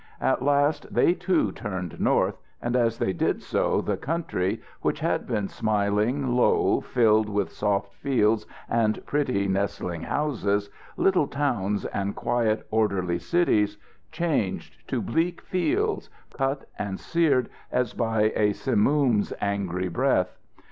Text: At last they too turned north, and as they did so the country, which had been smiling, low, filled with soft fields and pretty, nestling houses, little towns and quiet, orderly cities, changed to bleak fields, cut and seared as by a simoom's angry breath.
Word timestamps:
At 0.19 0.41
last 0.41 0.91
they 0.91 1.13
too 1.13 1.51
turned 1.51 1.99
north, 2.01 2.35
and 2.59 2.75
as 2.75 2.97
they 2.97 3.13
did 3.13 3.43
so 3.43 3.81
the 3.81 3.97
country, 3.97 4.59
which 4.81 4.99
had 5.01 5.27
been 5.27 5.47
smiling, 5.47 6.35
low, 6.35 6.81
filled 6.81 7.29
with 7.29 7.51
soft 7.53 7.93
fields 7.93 8.47
and 8.67 9.05
pretty, 9.05 9.47
nestling 9.47 10.01
houses, 10.01 10.71
little 10.97 11.27
towns 11.27 11.85
and 11.85 12.15
quiet, 12.15 12.65
orderly 12.71 13.19
cities, 13.19 13.77
changed 14.11 14.75
to 14.87 15.03
bleak 15.03 15.39
fields, 15.39 16.09
cut 16.35 16.67
and 16.79 16.99
seared 16.99 17.47
as 17.71 17.93
by 17.93 18.31
a 18.35 18.53
simoom's 18.53 19.33
angry 19.39 19.87
breath. 19.87 20.35